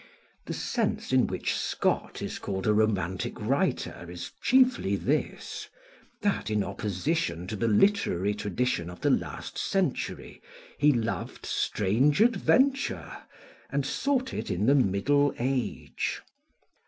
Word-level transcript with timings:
The 0.45 0.53
sense 0.55 1.13
in 1.13 1.27
which 1.27 1.53
Scott 1.53 2.23
is 2.23 2.39
called 2.39 2.65
a 2.65 2.73
romantic 2.73 3.39
writer 3.39 4.07
is 4.09 4.31
chiefly 4.41 4.95
this; 4.95 5.69
that, 6.21 6.49
in 6.49 6.63
opposition 6.63 7.45
to 7.45 7.55
the 7.55 7.67
literary 7.67 8.33
tradition 8.33 8.89
of 8.89 9.01
the 9.01 9.11
last 9.11 9.59
century, 9.59 10.41
he 10.79 10.91
loved 10.91 11.45
strange 11.45 12.19
adventure, 12.19 13.15
and 13.69 13.85
sought 13.85 14.33
it 14.33 14.49
in 14.49 14.65
the 14.65 14.73
Middle 14.73 15.35
Age. 15.37 16.23